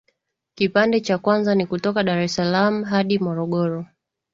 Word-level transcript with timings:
Kipande 0.55 1.01
cha 1.01 1.17
kwanza 1.17 1.55
ni 1.55 1.65
kutoka 1.65 2.03
dar 2.03 2.19
es 2.19 2.35
salaam 2.35 2.83
hadi 2.83 3.19
Morogoro 3.19 3.85